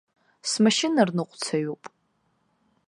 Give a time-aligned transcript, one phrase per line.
[0.49, 1.83] Смашьынарныҟәцаҩуп.